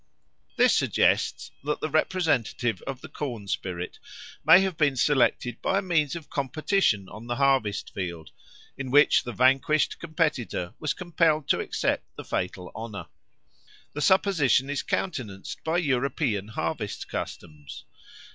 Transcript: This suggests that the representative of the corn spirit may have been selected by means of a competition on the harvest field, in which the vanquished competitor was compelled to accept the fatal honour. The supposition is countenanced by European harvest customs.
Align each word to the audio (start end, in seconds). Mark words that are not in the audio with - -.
This 0.55 0.75
suggests 0.75 1.51
that 1.63 1.79
the 1.79 1.87
representative 1.87 2.81
of 2.87 3.01
the 3.01 3.07
corn 3.07 3.47
spirit 3.47 3.99
may 4.43 4.61
have 4.61 4.75
been 4.75 4.95
selected 4.95 5.61
by 5.61 5.79
means 5.79 6.15
of 6.15 6.25
a 6.25 6.29
competition 6.29 7.07
on 7.07 7.27
the 7.27 7.35
harvest 7.35 7.93
field, 7.93 8.31
in 8.75 8.89
which 8.89 9.23
the 9.23 9.31
vanquished 9.31 9.99
competitor 9.99 10.73
was 10.79 10.95
compelled 10.95 11.47
to 11.49 11.59
accept 11.59 12.03
the 12.15 12.23
fatal 12.25 12.71
honour. 12.73 13.05
The 13.93 14.01
supposition 14.01 14.71
is 14.71 14.81
countenanced 14.81 15.63
by 15.63 15.77
European 15.77 16.47
harvest 16.47 17.07
customs. 17.07 17.85